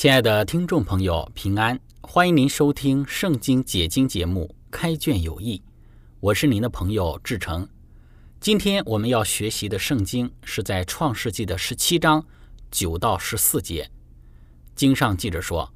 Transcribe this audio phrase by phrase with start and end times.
[0.00, 1.78] 亲爱的听众朋友，平安！
[2.00, 5.58] 欢迎您收听《圣经解经》节目《开卷有益》，
[6.20, 7.68] 我是您的朋友志成。
[8.40, 12.24] 今天我们要学习的圣经是在创世纪的十七章
[12.70, 13.90] 九到十四节。
[14.74, 15.70] 经上记着说：“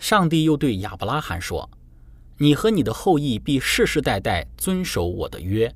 [0.00, 1.70] 上帝又对亚伯拉罕说
[2.38, 5.72] ：‘你和你的后裔必世世代代遵守我的约，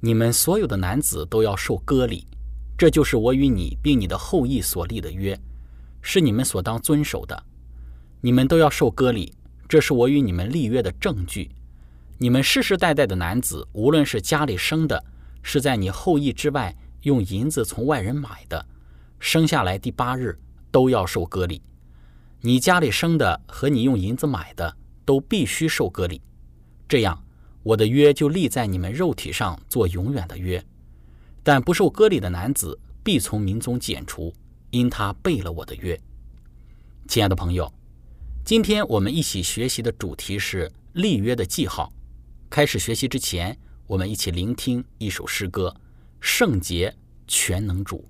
[0.00, 2.26] 你们所有的男子都要受割礼，
[2.78, 5.38] 这就是我与你并你的后裔所立的约。’”
[6.02, 7.44] 是你们所当遵守的，
[8.20, 9.32] 你们都要受割礼，
[9.68, 11.50] 这是我与你们立约的证据。
[12.18, 15.02] 你们世世代代的男子，无论是家里生的，
[15.42, 18.66] 是在你后裔之外用银子从外人买的，
[19.18, 20.38] 生下来第八日
[20.70, 21.62] 都要受割礼。
[22.42, 26.20] 你家里生的和你用银子买的，都必须受割礼。
[26.88, 27.22] 这样，
[27.62, 30.62] 我的约就立在你们肉体上，做永远的约。
[31.42, 34.32] 但不受割礼的男子，必从民中剪除。
[34.70, 36.00] 因他背了我的约，
[37.08, 37.72] 亲爱的朋友，
[38.44, 41.92] 今天我们一起学习的主题是立约的记号。
[42.48, 45.74] 开始学习之前，我们一起聆听一首诗歌：
[46.20, 46.94] 圣洁
[47.26, 48.08] 全能主。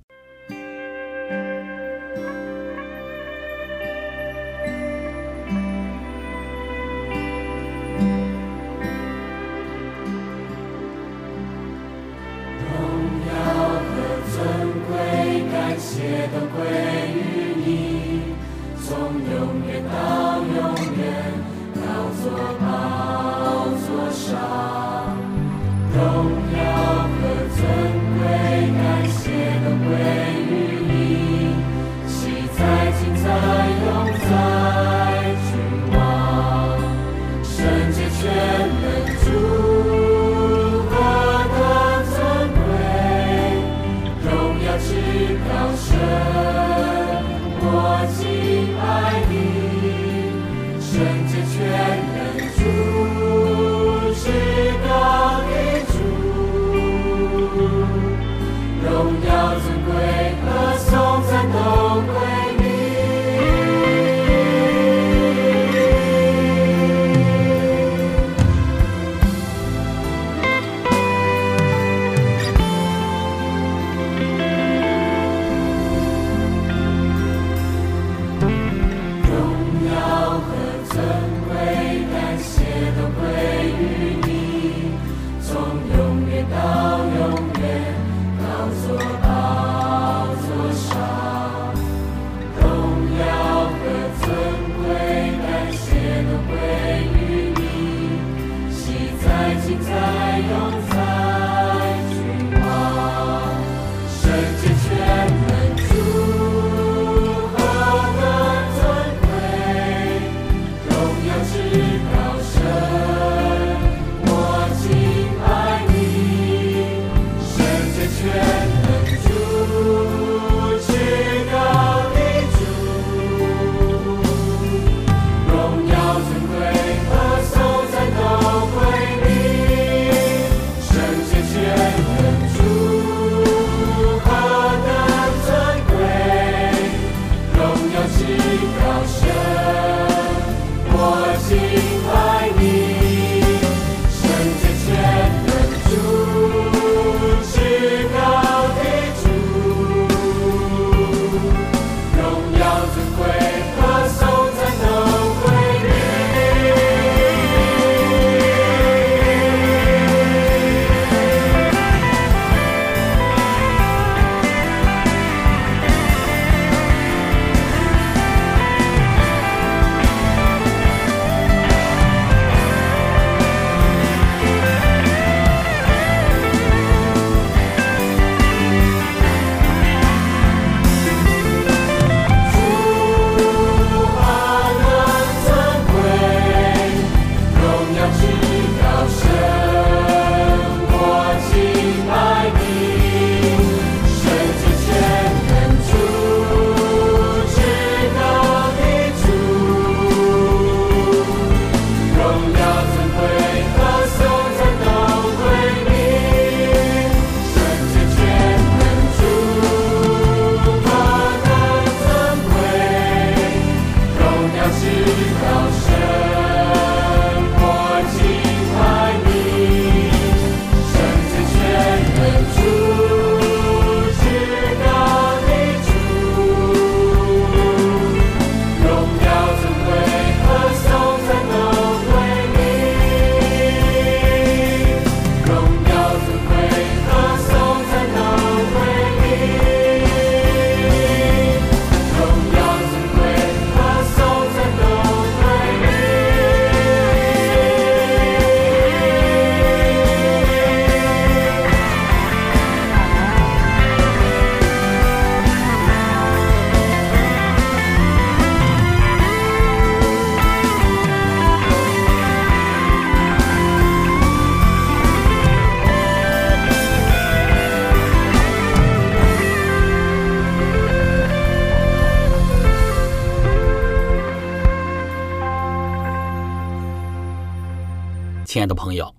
[278.61, 279.17] 亲爱的朋友，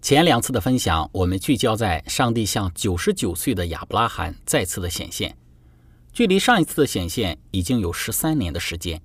[0.00, 5.36] 前两次的分享，我们聚焦在上帝向九十九岁的亚伯拉罕再次的显现，
[6.12, 9.02] 距离上一次的显现已经有十三年的时间。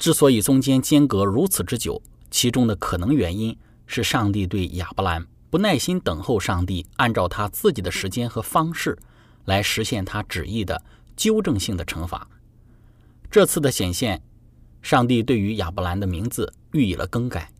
[0.00, 3.56] 之所以中间间隔如此之久，其中的可能原因
[3.86, 8.98] 是上帝对亚伯兰不耐心等候上帝按照他自己的时间和方式
[9.44, 10.82] 来实现他旨意的
[11.14, 12.28] 纠正性的惩罚。
[13.30, 14.20] 这次的显现，
[14.82, 17.52] 上帝对于亚伯兰的名字予以了更改。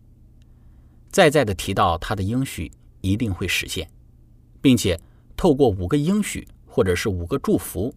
[1.10, 2.70] 再再的提到他的应许
[3.00, 3.90] 一定会实现，
[4.60, 4.98] 并且
[5.36, 7.92] 透过五个应许或者是五个祝福，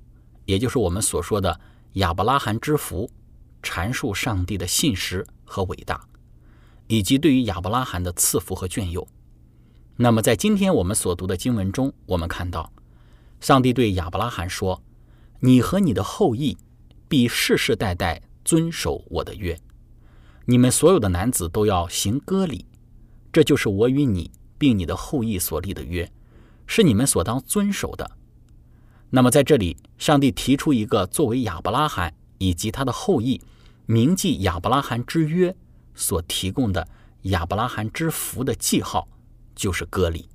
[0.46, 1.60] 也就是我们所说的
[1.94, 3.10] 亚伯拉罕之福，
[3.62, 6.04] 阐述上帝的信实和伟大，
[6.88, 9.08] 以及对于亚伯拉罕的赐福和眷佑。
[9.96, 12.74] 那么在今天我们所读的经文中，我们看到
[13.40, 14.82] 上帝对亚伯拉罕说
[15.42, 16.58] ：“你和你的后裔
[17.08, 19.60] 必世世代代遵守我的约，
[20.46, 22.66] 你们所有的男子都要行割礼。”
[23.34, 26.10] 这就是我与你并你的后裔所立的约，
[26.68, 28.12] 是你们所当遵守的。
[29.10, 33.42] 那么在这里，上帝提出一个作为亚伯拉罕以及他的后裔
[33.88, 35.56] 铭记亚伯拉罕之约
[35.96, 36.88] 所提供的
[37.24, 39.08] 亚伯拉罕之福的记号，
[39.56, 40.30] 就是割礼。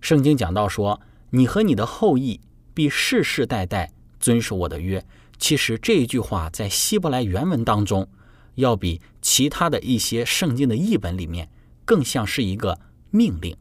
[0.00, 1.00] 圣经讲到说
[1.30, 2.40] ：“你和你的后裔
[2.72, 5.04] 必世世代代遵守我的约。”
[5.38, 8.08] 其实这一句话在希伯来原文当中，
[8.54, 11.50] 要比其他的一些圣经的译本里面。
[11.84, 12.78] 更像是一个
[13.10, 13.56] 命令。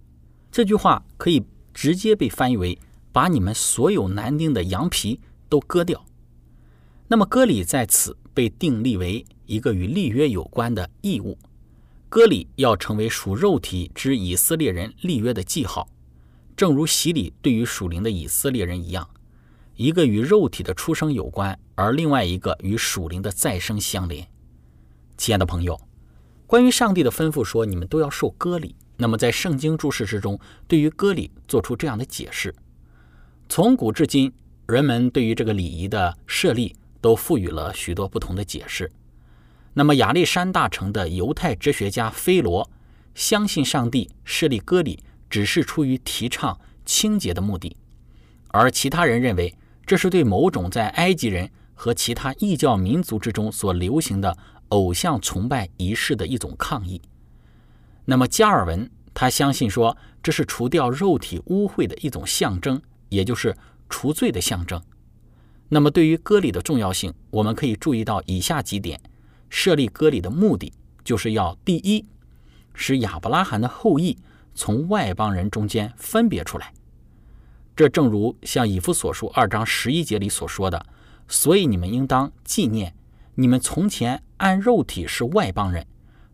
[0.52, 1.44] 这句话可以
[1.74, 2.78] 直接被翻译为
[3.12, 6.06] “把你们所有男丁的羊皮都割掉”。
[7.10, 11.38] 那么割礼在此被定立为一个与立约有关的义务。
[12.10, 15.90] 割礼要成为属肉体之以色列人立约的记号，
[16.56, 19.10] 正如洗礼对于属灵的以色列人一样，
[19.76, 24.28] 一个与肉体的出生有关，而另外一个与属灵的再生相连。
[25.18, 25.80] 亲爱的朋友。
[26.54, 28.76] 关于上帝的吩咐说，你们都要受割礼。
[28.98, 32.54] 那么在圣经注释之中，对于割礼做出这样的解释：
[33.50, 34.32] 从古至今，
[34.68, 38.92] 人们对于这个礼仪的设立都赋予了许多不同的解释。
[39.74, 42.70] 那么亚历山大城的犹太哲学家菲罗
[43.16, 45.00] 相信，上帝设立割礼
[45.32, 47.76] 只是出于提倡清洁的目的，
[48.50, 49.58] 而其他人认为
[49.88, 54.38] 这是对某种在埃及人和其他异教民族之中所流行的。
[54.74, 57.00] 偶像崇拜仪式的一种抗议。
[58.06, 63.56] 那么加尔文他相信说，这是除掉肉体污秽的一种象征，也就是
[63.88, 64.82] 除罪的象征。
[65.70, 69.00] 那么对于割礼的重要性，我们可以注意到以下几点：
[69.50, 72.04] 设立割礼的目的，就是要第一，
[72.74, 74.18] 使亚伯拉罕的后裔
[74.56, 76.74] 从外邦人中间分别出来。
[77.76, 80.86] 这正如像以弗所书二章十一节里所说的，
[81.28, 82.96] 所以你们应当纪念。
[83.36, 85.88] 你们从前按肉体是外邦人，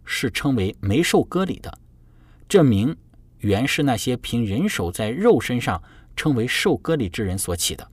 [0.03, 1.77] 是称为没受割礼的。
[2.47, 2.97] 这名
[3.37, 5.79] 原是那些凭人手在肉身上
[6.15, 7.87] 称为受割礼之人所起的。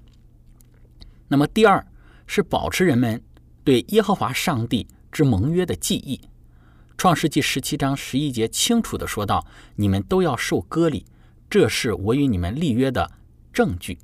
[1.29, 1.87] 那么第二
[2.27, 3.23] 是保持人们
[3.63, 6.19] 对耶和华上帝之盟约的记忆。
[6.97, 9.47] 创世纪十七章十一节清楚的说道
[9.77, 11.05] ：“你们都要受割礼，
[11.51, 13.13] 这是我与你们立约的
[13.53, 13.99] 证据。”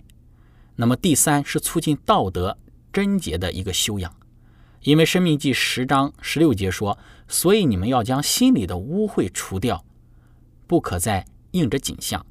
[0.76, 2.58] 那么第三是促进道德
[2.92, 4.14] 贞洁的一个修养。
[4.82, 6.98] 因为《生命记》十章十六节说
[7.28, 9.84] ：“所以你们要将心里的污秽除掉，
[10.66, 12.24] 不可再应着景象。”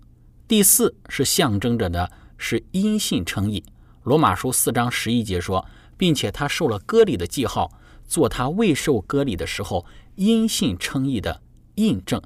[0.49, 3.63] 第四是象征着的是因信称义，
[4.03, 5.65] 《罗马书》四章十一节说，
[5.95, 7.71] 并且他受了割礼的记号，
[8.05, 11.41] 做他未受割礼的时候因信称义的
[11.75, 12.21] 印证，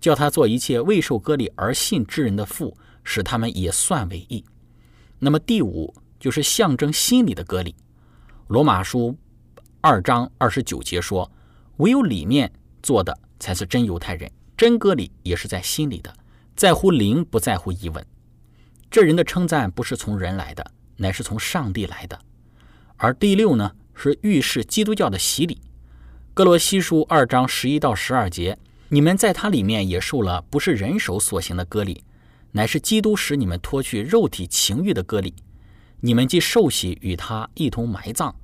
[0.00, 4.44] 叫他做一切未受割礼而信之人的父，使他们也算为义。
[5.18, 7.72] 那么第五就是象征心理的割礼，
[8.46, 9.10] 《罗马书》。
[9.88, 11.30] 二章二十九节说
[11.78, 12.52] ：“唯有里面
[12.82, 16.12] 做的才是真犹太人，真割礼也是在心里的，
[16.56, 18.04] 在乎灵，不在乎疑问。
[18.90, 22.18] 这人的称赞不是从人来的，乃是从上帝来的。
[22.96, 25.60] 而第六呢，是预示基督教的洗礼。
[26.34, 32.02] 哥罗西书二章十一到十二节，你们在他里面也受了不是人手所行的割礼，
[32.50, 35.32] 乃是基督使你们脱去肉体情欲的割礼。
[36.00, 38.34] 你们既受洗与他一同埋葬。”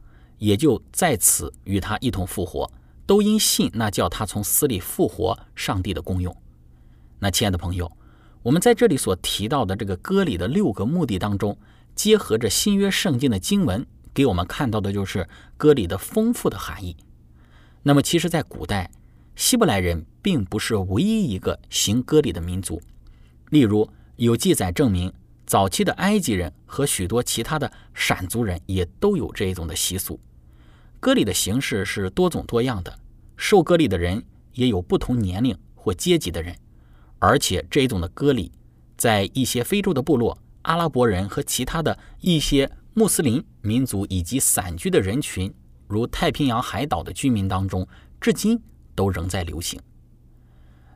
[0.43, 2.69] 也就在此与他一同复活，
[3.07, 6.37] 都因信那叫他从死里复活上帝的功用。
[7.21, 7.97] 那亲爱的朋友，
[8.43, 11.57] 我们在这里所提到的这个歌里的六个目的当中，
[11.95, 16.97] 结合着新约圣经的经文，给我们看到的就是歌里的丰富的含义。
[17.85, 18.91] 那么，其实，在古代，
[19.37, 22.83] 希伯来人并不是唯一一个行割礼的民族。
[23.51, 25.13] 例如，有记载证明，
[25.47, 30.19] 早期的埃及人和许多其他的闪族人也都有这一种的习俗。
[31.02, 32.97] 割礼的形式是多种多样的，
[33.37, 36.56] 受割礼的人也有不同年龄或阶级的人，
[37.18, 38.52] 而且这一种的割礼，
[38.97, 45.52] 在一些非洲的部落、阿拉伯人和其他的一些穆斯林民族以及散居的人群，
[45.88, 47.85] 如太平洋海岛的居民当中，
[48.21, 48.62] 至今
[48.94, 49.80] 都仍在流行。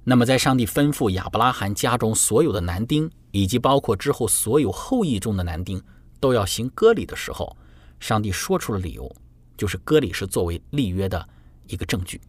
[0.04, 5.82] 那么，在上帝吩咐亚伯拉罕家中所有的男丁，以及包括之后所有后裔中的男丁，
[6.20, 7.56] 都要行割礼的时候，
[7.98, 9.12] 上帝说出了理由，
[9.56, 11.28] 就是割礼是作为立约的
[11.66, 12.20] 一个证据。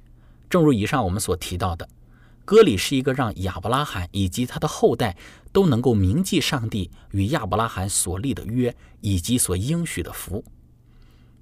[0.50, 1.88] 正如以上我们所提到的，
[2.46, 5.18] 割礼是一个让亚伯拉罕以及他的后代
[5.52, 10.44] 都能够铭记上帝与亚伯拉罕所立的约以及所应许的福。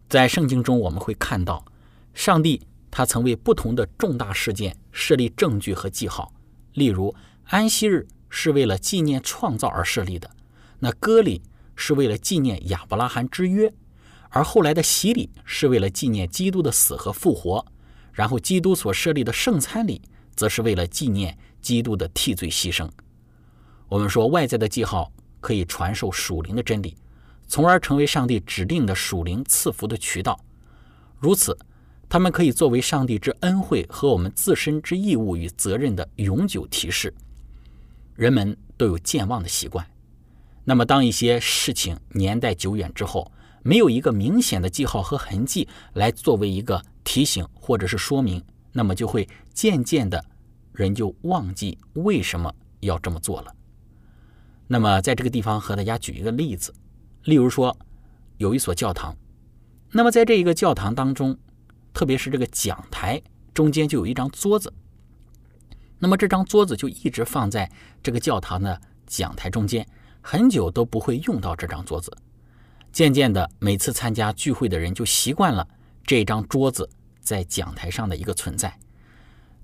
[0.10, 1.66] 在圣经中，我们会看到
[2.14, 2.62] 上帝。
[2.92, 6.32] 他曾为不同的重大事件设立证据和记号，
[6.76, 7.14] 例如
[7.48, 10.32] 安息日是为了纪念创造而设立的，
[10.80, 11.42] 那割礼
[11.76, 13.74] 是为了纪念亚伯拉罕之约，
[14.36, 17.66] 而后来的洗礼是为了纪念基督的死和复活，
[18.12, 20.02] 然后基督所设立的圣餐礼
[20.36, 22.86] 则是为了纪念基督的替罪牺牲。
[23.88, 26.98] 我们说外在的记号可以传授属灵的真理，
[27.48, 30.38] 从而成为上帝指定的属灵赐福的渠道，
[31.18, 31.58] 如此。
[32.10, 37.12] 他们可以作为上帝之恩惠和我们自身之义务与责任的永久提示。
[38.16, 39.84] 人们都有健忘的习惯，
[40.66, 43.32] 那么当一些事情年代久远之后，
[43.66, 48.40] 没有一个明显的记号和痕迹来作为一个提醒或者是说明，
[48.72, 50.24] 那么就会渐渐的，
[50.72, 53.52] 人就忘记为什么要这么做了。
[54.68, 56.72] 那么在这个地方和大家举一个例子，
[57.24, 57.76] 例如说
[58.38, 59.18] 有一所教堂，
[59.92, 61.38] 那么在这一个教堂当中。
[61.96, 63.22] 特别是这个讲台
[63.54, 64.74] 中间就有一张桌子，
[65.98, 67.72] 那么这张桌子就一直放在
[68.04, 69.88] 这个教堂的讲台中间，
[70.20, 72.12] 很久都不会用到这张桌子。
[72.96, 75.68] 渐渐的，每次参加聚会的人就习惯了
[76.06, 78.74] 这张桌子在讲台上的一个存在。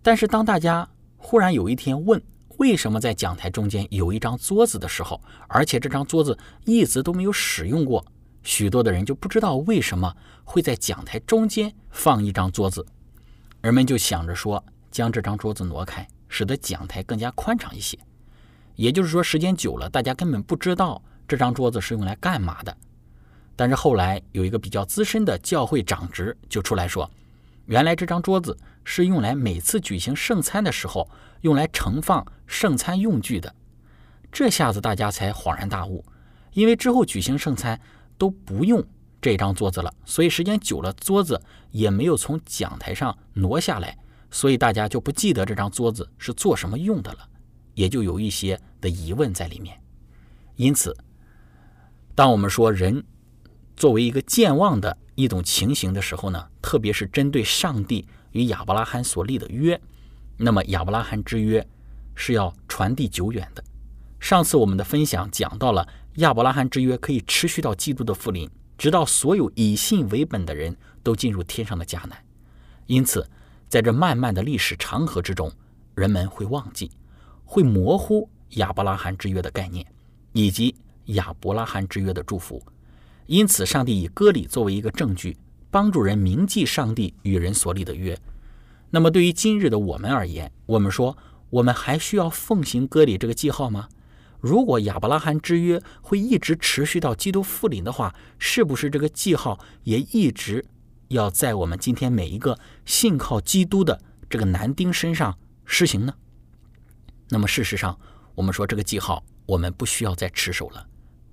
[0.01, 0.85] 但是，当大家
[1.15, 2.21] 忽然有一天问
[2.57, 8.05] 为什么在讲台中间有一张桌子的时候，而且这张桌子一直都没有使用过。
[8.43, 12.85] 许多的人就不知道为什么会在讲台中间放一张桌子，
[13.61, 14.61] 人们就想着说
[14.91, 17.97] 将这张桌子挪开，使得讲台更加宽敞一些。
[18.75, 22.75] 也就是说，时间久了，大家根本不知道这张桌子是用来干嘛的。
[23.61, 27.07] 但是后来有一个比较资深的教会长职就出来说，
[27.67, 31.07] 原来这张桌子是用来每次举行圣餐的时候
[31.41, 33.53] 用来盛放圣餐用具的。
[34.31, 36.03] 这下子大家才恍然大悟，
[36.53, 37.79] 因为之后举行圣餐。
[38.17, 38.83] 都不用
[39.19, 41.41] 这张桌子了，所以时间久了，桌子
[41.71, 43.97] 也没有从讲台上挪下来，
[44.29, 47.27] 所以大家就不记得这张桌子是做什么用的了，
[47.73, 49.75] 也就有一些的疑问在里面。
[50.55, 50.95] 因此，
[52.13, 53.03] 当我们说人
[53.81, 59.81] 作为一个健忘的一种情形的时候呢，特别是针对上帝与亚伯拉罕所立的约，
[60.37, 61.67] 那么亚伯拉罕之约
[62.13, 63.63] 是要传递久远的。
[64.19, 65.87] 上次我们的分享讲到了。
[66.17, 68.47] 亚伯拉罕之约可以持续到基督的复临，
[68.77, 72.23] 直到所有以信为本的人都进入天上的迦南。
[72.85, 73.27] 因此，
[73.67, 75.51] 在这漫漫的历史长河之中，
[75.95, 76.91] 人们会忘记、
[77.45, 79.83] 会模糊亚伯拉罕之约的概念，
[80.33, 82.61] 以及亚伯拉罕之约的祝福。
[83.27, 85.37] 因此，上帝以割礼作为一个证据，
[85.69, 88.17] 帮助人铭记上帝与人所立的约。
[88.89, 91.17] 那么，对于今日的我们而言，我们说，
[91.49, 93.87] 我们还需要奉行割礼这个记号吗？
[94.41, 100.65] 如果亚伯拉罕之约会一直持续到基督复临的话，是不是这个记号也一直
[101.09, 106.13] 要在我们今天每一个信靠基督的这个男丁身上施行呢？
[107.29, 107.97] 那么事实上，
[108.35, 110.85] 我们说这个记号我们不需要再持守了。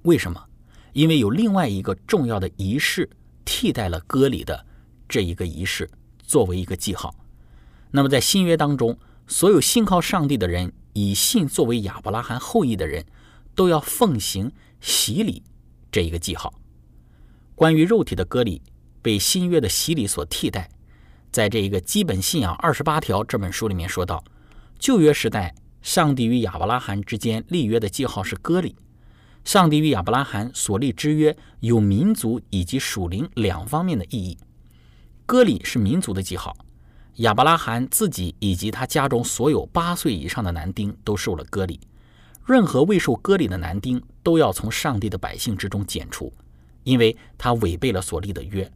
[0.02, 0.44] 为什么？
[0.92, 3.08] 因为有另外一个重要的仪式
[3.44, 4.66] 替代了割礼的
[5.08, 5.90] 这一个仪式，
[6.22, 7.14] 作为一个记号。
[7.90, 10.72] 那么在新约当中，所有信靠上帝的人。
[10.94, 13.06] 以信作为亚伯拉罕后裔的人，
[13.54, 15.44] 都要奉行洗礼
[15.92, 16.52] 这一个记号。
[17.54, 18.60] 关于肉体的割礼
[19.00, 20.68] 被新约的洗礼所替代，
[21.30, 24.24] 在这一个基本信仰二十八条这本书里面说到，
[24.76, 28.74] 旧约时代上帝与亚伯拉罕之间立约的记号是割礼。
[29.48, 34.36] 上帝与亚伯拉罕所立之约有民族以及属灵两方面的意义。
[35.24, 36.54] 割礼是民族的记号。
[37.14, 41.80] 亚伯拉罕自己以及他家中所有八岁以上的男丁都受了割礼，
[42.44, 46.30] 任何未受割礼的男丁都要从上帝的百姓之中剪除，
[46.84, 48.70] 因为他违背了所立的约。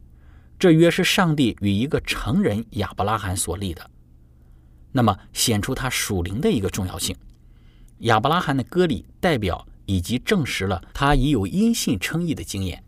[0.57, 3.87] 这约是上帝与一个成人亚伯拉罕所立的，
[4.91, 7.15] 那么显出他属灵的一个重要性。
[7.99, 12.83] 亚伯拉罕的割礼代表以及证实了他已有音信称义的经验，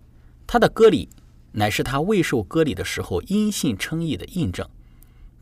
[0.48, 1.10] 他的割礼
[1.52, 4.68] 乃是他未受割礼的时候音信称义的印证。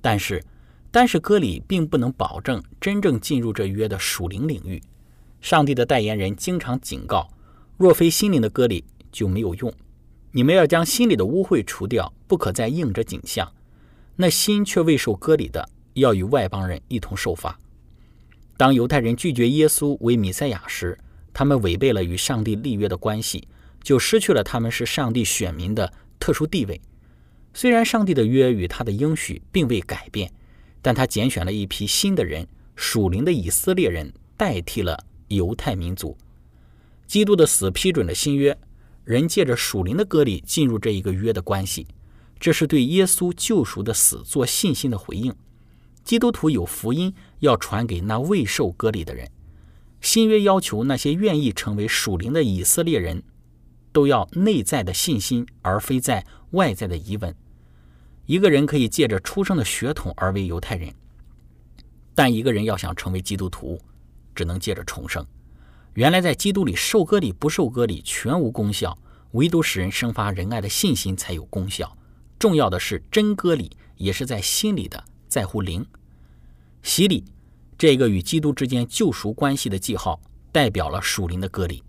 [0.02, 0.44] 但是，
[0.92, 4.82] 但是割礼并不能保证真正进入这约的属灵领域。
[5.42, 7.30] 上帝的代言人经常警告：
[7.78, 9.74] 若非心灵的割礼就没有用。
[10.32, 13.52] 你们要将心里的污秽除掉，不可再应着景象。
[14.16, 17.60] 那心却未受割礼的，要与外邦人一同受罚。
[18.58, 20.98] 当犹太人拒绝耶稣为弥赛亚时，
[21.34, 23.48] 他们违背了与上帝立约的关系，
[23.82, 26.80] 就失去了他们是上帝选民的特殊地位。
[27.54, 30.32] 虽然上帝的约与他的应许并未改变，
[30.82, 36.18] 但他拣选了一批新的人，属灵的以色列人代替了犹太民族。
[37.06, 38.58] 基督的死批准了新约，
[39.04, 41.86] 人借着属灵的割礼进入这一个约的关系，
[42.40, 45.34] 这是对耶稣救赎的死做信心的回应。
[46.04, 49.30] 基督徒有福音要传给那未受割礼的人。
[50.04, 53.24] 新约要求那些愿意成为属灵的以色列人，
[53.94, 57.34] 都要内在的信心，而非在外在的疑问。
[58.26, 60.94] 一个人可以借着出生的血统而为犹太人，
[62.14, 63.80] 但一个人要想成为基督徒，
[64.36, 65.26] 只能借着重生。
[65.94, 68.98] 原来在基督里受割礼不受割礼全无功效，
[69.32, 71.98] 唯独使人生发仁爱的信心才有功效。
[72.38, 75.02] 重要的是真割礼也是在心里的。
[75.30, 75.86] 在乎灵
[76.84, 77.24] 洗礼，
[77.78, 81.84] 这个与基督之间救赎关系的记号，代表了属灵的割礼。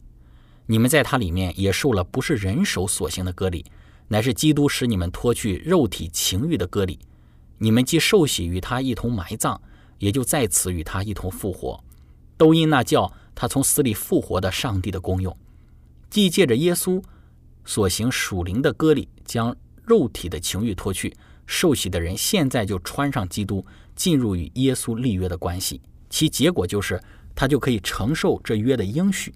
[0.67, 3.65] 你们在它里面也受了不是人手所行的割礼，
[4.09, 6.99] 乃是基督使你们脱去肉体情欲的割礼。
[7.59, 9.61] 你们既受洗与他一同埋葬，
[9.99, 11.83] 也就在此与他一同复活，
[12.37, 15.37] 都因那叫他从死里复活的上帝的功用。
[16.11, 17.03] 既借着耶稣
[17.65, 21.15] 所行属灵的割礼，将肉体的情欲脱去。
[21.47, 25.81] 受洗的人现在就穿上基督，进入与耶稣立约的关系，
[26.11, 27.03] 其结果就是
[27.35, 29.35] 他就可以承受这约的应许。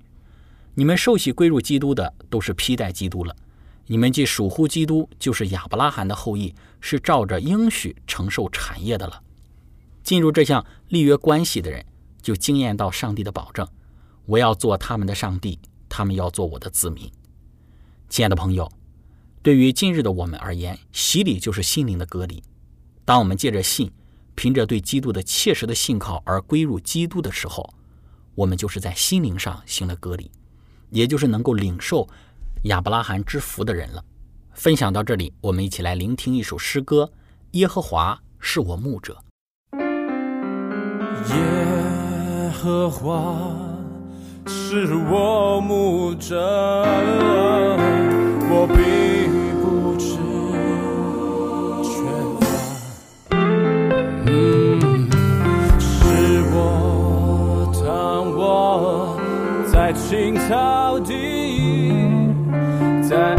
[0.74, 3.34] 你们受洗归入基督的，都是披戴基督了。
[3.86, 9.22] 你们既属乎基督，就是亚伯拉罕的后裔，是照着应许承受产业的了。
[10.02, 11.84] 进入这项立约关系的人，
[12.20, 13.66] 就惊艳到上帝的保证：
[14.26, 17.10] 我要做他们的上帝，他们要做我的子民。
[18.08, 18.70] 亲爱的朋友。
[19.40, 22.42] 对于今日的我们而言，洗礼就是心灵的隔离。
[23.04, 23.90] 当我们借着信，
[24.38, 27.74] 凭着对基督的切实的信靠而归入基督的时候，
[28.36, 30.30] 我们就是在心灵上行了割礼，
[30.90, 32.08] 也就是能够领受
[32.66, 34.04] 亚伯拉罕之福的人了。
[34.52, 37.10] 分享到这里，我们一起来聆听一首诗歌：
[37.50, 39.24] 耶和华是我牧者。
[39.72, 43.58] 耶和华
[44.46, 46.86] 是我牧者，
[48.48, 49.07] 我必。
[60.06, 61.92] 青草地，
[63.02, 63.36] 在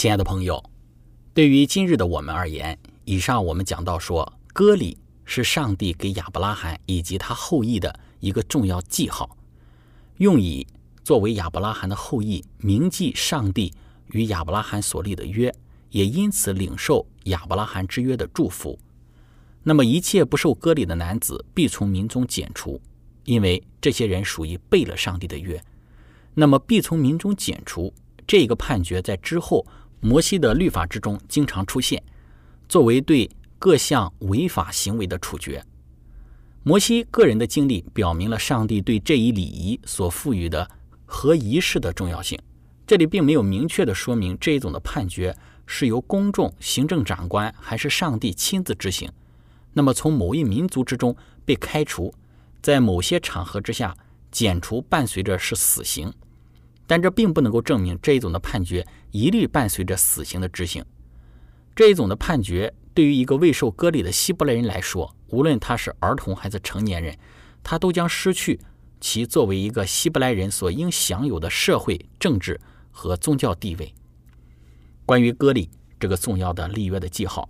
[0.00, 0.64] 亲爱的朋友，
[1.34, 9.36] 对于今日的我们而言，以上我们讲到说，割礼是上帝给亚伯拉罕以及他后裔的一个重要记号，
[10.16, 10.66] 用以
[11.04, 13.74] 作为亚伯拉罕的后裔铭记上帝
[14.12, 15.54] 与亚伯拉罕所立的约，
[15.90, 18.78] 也因此领受亚伯拉罕之约的祝福。
[19.64, 22.80] 那么，一切不受割礼的男子必从民中剪除，
[23.26, 25.62] 因为这些人属于背了上帝的约。
[26.32, 27.92] 那么，必从民中剪除
[28.26, 29.66] 这个判决，在之后
[30.00, 32.02] 摩西的律法之中经常出现，
[32.68, 35.62] 作为对各项违法行为的处决。
[36.62, 40.70] 摩西个人的经历表明了上帝对这一礼仪所赋予的
[41.06, 42.38] 和仪式的重要性。
[42.86, 49.08] 这里并没有明确的说明这一种的判决是由公众、行政长官还是上帝亲自执行。
[49.72, 52.12] 那么，从某一民族之中被开除，
[52.60, 53.96] 在某些场合之下
[54.32, 56.12] 剪除，伴随着是死刑，
[56.90, 60.84] 但这并不能够证明这一种的判决一律伴随着死刑的执行。
[61.72, 67.16] 这一种的判决对于一个未受割礼的希伯来人来说，无论他是儿童还是成年人，
[67.62, 68.58] 他都将失去
[69.00, 73.94] 其作为一个希伯来人所应享有的社会、政治和宗教地位。
[75.06, 77.48] 关于割礼这个重要的立约的记号。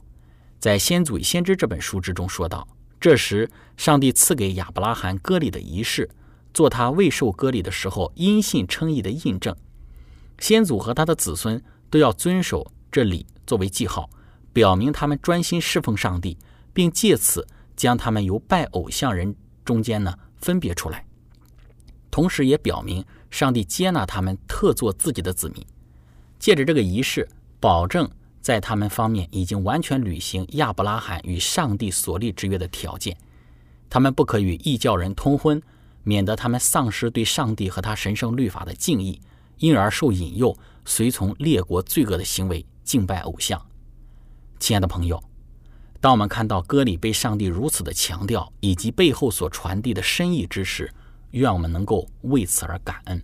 [0.58, 2.68] 在《先祖与先知》这本书之中说道
[3.00, 3.48] ：“这时，
[3.78, 6.10] 上帝赐给亚伯拉罕割礼的仪式，
[6.52, 9.54] 做他未受割礼的时候因信称义的印证。
[10.38, 14.08] 先祖和他的子孙都要遵守这礼作为记号，
[14.52, 16.36] 表明他们专心侍奉上帝，
[16.72, 19.34] 并借此将他们由拜偶像人
[19.64, 21.04] 中间呢分别出来，
[22.10, 25.64] 同时也表明上帝接纳他们，特做自己的子民。
[26.38, 28.08] 借着这个仪式，保证。”
[28.40, 33.14] 在他们方面已经完全履行亚伯拉罕与上帝所立之约的条件，
[33.90, 35.62] 他们不可与异教人通婚，
[36.02, 39.20] 免得他们丧失对上帝和他神圣律法的敬意，
[39.58, 43.60] 因而受引诱随从列国罪恶的行为，敬拜偶像。
[44.58, 45.22] 亲爱的朋友，
[46.00, 50.92] 当我们看到歌里被上帝如此的强调，以及背后所传递的深意之时，
[51.30, 53.22] 愿我们能够为此而感恩，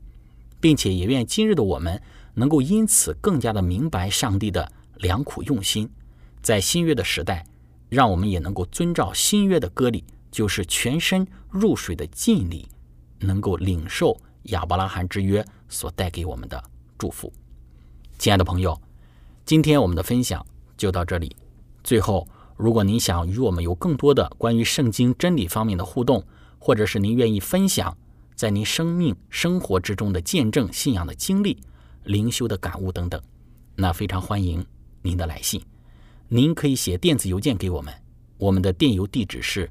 [0.61, 2.01] 并且也愿今日的我们
[2.35, 4.73] 能够因此更加的明白上帝的。
[5.01, 5.91] 良苦用心，
[6.41, 7.45] 在新约的时代，
[7.91, 10.03] 让我们也能够遵照新约的割礼，
[10.37, 12.69] 就是全身入水的敬礼，
[13.21, 14.15] 能够领受
[14.49, 16.63] 亚伯拉罕之约所带给我们的
[16.99, 17.33] 祝福。
[18.19, 18.79] 亲爱的朋友，
[19.47, 20.45] 今天我们的分享
[20.77, 21.35] 就到这里。
[21.83, 26.23] 最后，如果您想与我们有更多的关于圣经真理方面的互动，
[26.59, 27.97] 或者是您愿意分享
[28.35, 31.57] 在您生命生活之中的见证、信仰的经历、
[32.05, 33.19] 灵修的感悟等等，
[33.75, 34.63] 那非常欢迎。
[35.01, 35.65] 您的来信，
[36.29, 37.95] 您可以写电子邮件给我们，
[38.37, 39.71] 我们的电邮地址是